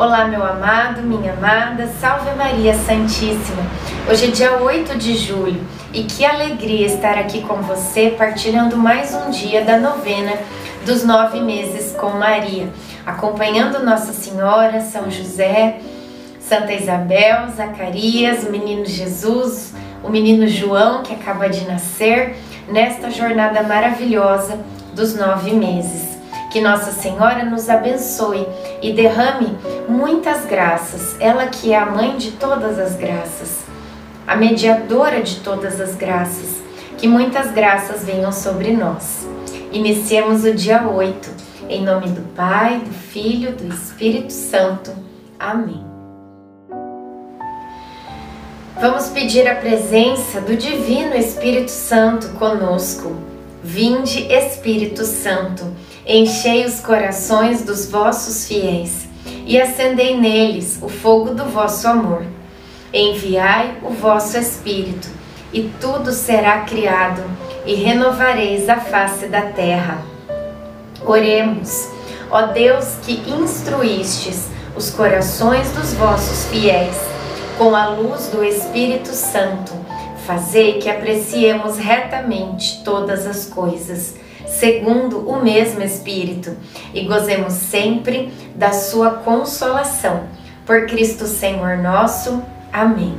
Olá, 0.00 0.24
meu 0.24 0.42
amado, 0.42 1.02
minha 1.02 1.34
amada, 1.34 1.86
salve 2.00 2.30
Maria 2.34 2.72
Santíssima. 2.72 3.62
Hoje 4.10 4.28
é 4.28 4.30
dia 4.30 4.56
8 4.56 4.96
de 4.96 5.14
julho 5.14 5.60
e 5.92 6.04
que 6.04 6.24
alegria 6.24 6.86
estar 6.86 7.18
aqui 7.18 7.42
com 7.42 7.56
você, 7.56 8.14
partilhando 8.16 8.78
mais 8.78 9.12
um 9.12 9.30
dia 9.30 9.62
da 9.62 9.76
novena 9.76 10.32
dos 10.86 11.04
nove 11.04 11.42
meses 11.42 11.94
com 12.00 12.12
Maria, 12.12 12.70
acompanhando 13.04 13.84
Nossa 13.84 14.14
Senhora, 14.14 14.80
São 14.80 15.10
José, 15.10 15.80
Santa 16.40 16.72
Isabel, 16.72 17.50
Zacarias, 17.54 18.42
o 18.44 18.50
menino 18.50 18.86
Jesus, 18.86 19.74
o 20.02 20.08
menino 20.08 20.48
João 20.48 21.02
que 21.02 21.12
acaba 21.12 21.46
de 21.46 21.66
nascer, 21.66 22.38
nesta 22.70 23.10
jornada 23.10 23.62
maravilhosa 23.64 24.58
dos 24.94 25.14
nove 25.14 25.50
meses. 25.50 26.09
Que 26.50 26.60
Nossa 26.60 26.90
Senhora 26.90 27.44
nos 27.44 27.68
abençoe 27.68 28.44
e 28.82 28.92
derrame 28.92 29.56
muitas 29.88 30.44
graças, 30.46 31.14
ela 31.20 31.46
que 31.46 31.72
é 31.72 31.78
a 31.78 31.86
mãe 31.86 32.16
de 32.16 32.32
todas 32.32 32.76
as 32.76 32.96
graças, 32.96 33.60
a 34.26 34.34
mediadora 34.34 35.22
de 35.22 35.36
todas 35.36 35.80
as 35.80 35.94
graças. 35.94 36.60
Que 36.98 37.06
muitas 37.06 37.52
graças 37.52 38.04
venham 38.04 38.32
sobre 38.32 38.72
nós. 38.72 39.28
Iniciemos 39.70 40.44
o 40.44 40.52
dia 40.52 40.88
8, 40.88 41.30
em 41.68 41.84
nome 41.84 42.08
do 42.08 42.22
Pai, 42.34 42.80
do 42.80 42.92
Filho, 42.92 43.52
do 43.52 43.72
Espírito 43.72 44.32
Santo. 44.32 44.90
Amém. 45.38 45.84
Vamos 48.80 49.08
pedir 49.08 49.46
a 49.46 49.54
presença 49.54 50.40
do 50.40 50.56
Divino 50.56 51.14
Espírito 51.14 51.70
Santo 51.70 52.28
conosco. 52.30 53.14
Vinde, 53.62 54.26
Espírito 54.32 55.04
Santo 55.04 55.64
Enchei 56.12 56.64
os 56.64 56.80
corações 56.80 57.62
dos 57.62 57.88
vossos 57.88 58.48
fiéis 58.48 59.06
e 59.46 59.60
acendei 59.60 60.18
neles 60.18 60.76
o 60.82 60.88
fogo 60.88 61.32
do 61.32 61.44
vosso 61.44 61.86
amor. 61.86 62.24
Enviai 62.92 63.78
o 63.80 63.90
vosso 63.90 64.36
Espírito, 64.36 65.06
e 65.52 65.70
tudo 65.80 66.10
será 66.10 66.62
criado, 66.62 67.22
e 67.64 67.76
renovareis 67.76 68.68
a 68.68 68.78
face 68.78 69.26
da 69.26 69.42
terra. 69.42 70.02
Oremos, 71.06 71.88
ó 72.28 72.46
Deus 72.46 72.96
que 73.04 73.22
instruístes 73.30 74.48
os 74.74 74.90
corações 74.90 75.70
dos 75.70 75.92
vossos 75.92 76.46
fiéis 76.46 76.96
com 77.56 77.76
a 77.76 77.86
luz 77.86 78.26
do 78.30 78.42
Espírito 78.42 79.10
Santo, 79.10 79.72
fazei 80.26 80.80
que 80.80 80.90
apreciemos 80.90 81.78
retamente 81.78 82.82
todas 82.82 83.28
as 83.28 83.46
coisas 83.46 84.18
segundo 84.60 85.26
o 85.26 85.42
mesmo 85.42 85.82
Espírito, 85.82 86.54
e 86.92 87.06
gozemos 87.06 87.54
sempre 87.54 88.30
da 88.54 88.72
sua 88.72 89.10
consolação. 89.12 90.24
Por 90.66 90.86
Cristo 90.86 91.26
Senhor 91.26 91.78
nosso. 91.78 92.42
Amém. 92.70 93.16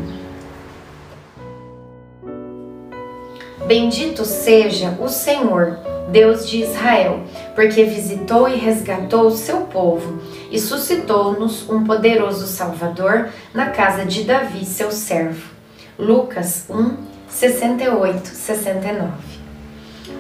Bendito 3.66 4.24
seja 4.24 4.98
o 5.02 5.10
Senhor, 5.10 5.80
Deus 6.12 6.48
de 6.48 6.62
Israel, 6.62 7.24
porque 7.56 7.86
visitou 7.86 8.48
e 8.48 8.56
resgatou 8.56 9.28
o 9.28 9.36
seu 9.36 9.62
povo 9.62 10.22
e 10.52 10.60
suscitou-nos 10.60 11.68
um 11.70 11.84
poderoso 11.84 12.46
Salvador 12.46 13.30
na 13.54 13.72
casa 13.72 14.06
de 14.06 14.24
Davi, 14.24 14.64
seu 14.64 14.92
servo. 14.92 15.50
Lucas 15.98 16.66
1, 16.70 16.98
68, 17.28 18.28
69. 18.28 19.41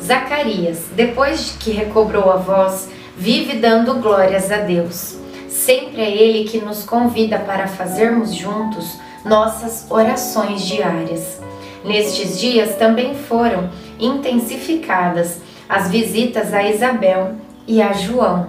Zacarias, 0.02 0.86
depois 0.96 1.56
que 1.60 1.72
recobrou 1.72 2.32
a 2.32 2.38
voz, 2.38 2.90
vive 3.18 3.58
dando 3.58 3.96
glórias 3.96 4.52
a 4.52 4.58
Deus. 4.58 5.18
Sempre 5.50 6.02
é 6.02 6.10
Ele 6.10 6.50
que 6.50 6.60
nos 6.60 6.84
convida 6.84 7.38
para 7.40 7.68
fazermos 7.68 8.34
juntos 8.34 9.00
nossas 9.24 9.86
orações 9.90 10.62
diárias. 10.64 11.40
Nestes 11.84 12.40
dias 12.40 12.76
também 12.76 13.16
foram 13.16 13.70
intensificadas 14.00 15.40
as 15.68 15.90
visitas 15.90 16.54
a 16.54 16.68
Isabel 16.68 17.36
e 17.68 17.82
a 17.82 17.94
João. 17.94 18.48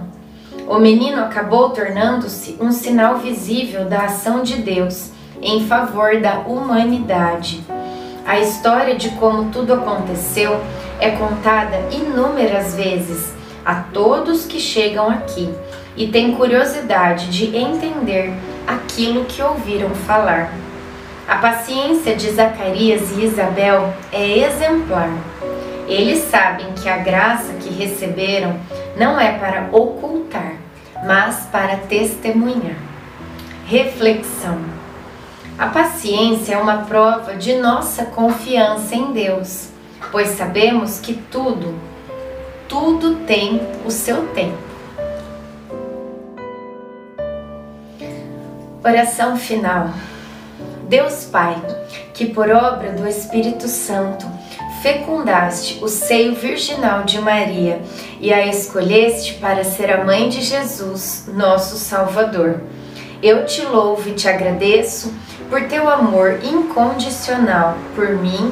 O 0.67 0.77
menino 0.79 1.21
acabou 1.21 1.69
tornando-se 1.69 2.57
um 2.59 2.71
sinal 2.71 3.17
visível 3.17 3.85
da 3.85 4.05
ação 4.05 4.43
de 4.43 4.55
Deus 4.55 5.11
em 5.41 5.65
favor 5.67 6.19
da 6.21 6.39
humanidade. 6.39 7.63
A 8.25 8.39
história 8.39 8.95
de 8.95 9.09
como 9.11 9.51
tudo 9.51 9.73
aconteceu 9.73 10.59
é 10.99 11.11
contada 11.11 11.77
inúmeras 11.91 12.75
vezes 12.75 13.33
a 13.65 13.75
todos 13.75 14.45
que 14.45 14.59
chegam 14.59 15.09
aqui 15.09 15.53
e 15.95 16.07
têm 16.07 16.35
curiosidade 16.35 17.29
de 17.29 17.55
entender 17.55 18.33
aquilo 18.67 19.25
que 19.25 19.41
ouviram 19.41 19.89
falar. 19.91 20.51
A 21.27 21.35
paciência 21.35 22.15
de 22.15 22.29
Zacarias 22.31 23.11
e 23.11 23.25
Isabel 23.25 23.93
é 24.11 24.39
exemplar. 24.39 25.09
Eles 25.87 26.25
sabem 26.29 26.67
que 26.73 26.89
a 26.89 26.97
graça 26.97 27.53
que 27.53 27.69
receberam 27.69 28.57
não 28.97 29.19
é 29.19 29.37
para 29.37 29.69
ocultar, 29.71 30.55
mas 31.05 31.45
para 31.51 31.77
testemunhar. 31.77 32.75
Reflexão. 33.65 34.59
A 35.57 35.67
paciência 35.67 36.55
é 36.55 36.57
uma 36.57 36.79
prova 36.79 37.35
de 37.35 37.55
nossa 37.55 38.05
confiança 38.05 38.95
em 38.95 39.13
Deus 39.13 39.72
pois 40.11 40.29
sabemos 40.29 40.99
que 40.99 41.13
tudo, 41.13 41.73
tudo 42.67 43.15
tem 43.25 43.61
o 43.85 43.91
seu 43.91 44.27
tempo. 44.27 44.57
Oração 48.83 49.37
final. 49.37 49.91
Deus 50.89 51.25
Pai, 51.25 51.55
que 52.13 52.25
por 52.25 52.49
obra 52.49 52.91
do 52.91 53.07
Espírito 53.07 53.67
Santo 53.67 54.25
fecundaste 54.81 55.79
o 55.81 55.87
seio 55.87 56.35
virginal 56.35 57.03
de 57.03 57.19
Maria 57.19 57.81
e 58.19 58.33
a 58.33 58.45
escolheste 58.45 59.35
para 59.35 59.63
ser 59.63 59.89
a 59.89 60.03
mãe 60.03 60.27
de 60.27 60.41
Jesus, 60.41 61.29
nosso 61.33 61.77
Salvador. 61.77 62.61
Eu 63.21 63.45
te 63.45 63.65
louvo 63.65 64.09
e 64.09 64.13
te 64.13 64.27
agradeço 64.27 65.13
por 65.49 65.63
teu 65.69 65.89
amor 65.89 66.39
incondicional 66.43 67.77
por 67.95 68.09
mim 68.09 68.51